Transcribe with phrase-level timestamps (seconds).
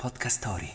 [0.00, 0.72] Podcast Story.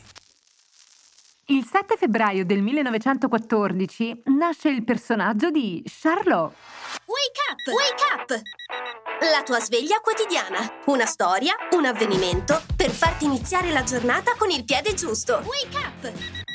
[1.47, 6.54] Il 7 febbraio del 1914 nasce il personaggio di Charlot.
[7.06, 7.74] Wake up!
[7.74, 8.42] Wake up!
[9.32, 10.60] La tua sveglia quotidiana.
[10.86, 15.42] Una storia, un avvenimento per farti iniziare la giornata con il piede giusto.
[15.44, 16.54] Wake up!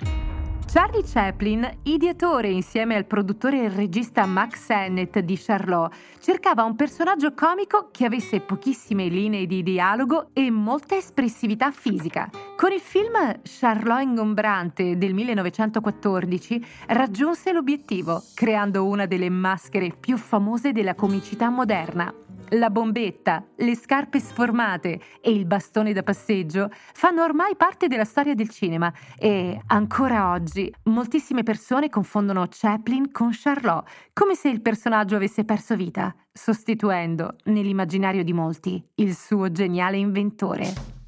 [0.72, 7.34] Charlie Chaplin, ideatore insieme al produttore e regista Max Sennett di Charlot, cercava un personaggio
[7.34, 12.30] comico che avesse pochissime linee di dialogo e molta espressività fisica.
[12.56, 20.70] Con il film Charlot ingombrante del 1914 raggiunse l'obiettivo, creando una delle maschere più famose
[20.70, 22.14] della comicità moderna.
[22.54, 28.34] La bombetta, le scarpe sformate e il bastone da passeggio fanno ormai parte della storia
[28.34, 35.14] del cinema e ancora oggi moltissime persone confondono Chaplin con Charlot, come se il personaggio
[35.14, 40.99] avesse perso vita, sostituendo nell'immaginario di molti il suo geniale inventore.